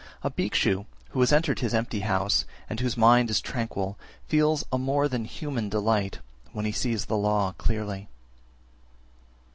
[0.25, 0.29] 373.
[0.31, 4.79] A Bhikshu who has entered his empty house, and whose mind is tranquil, feels a
[4.79, 6.17] more than human delight
[6.53, 8.09] when he sees the law clearly.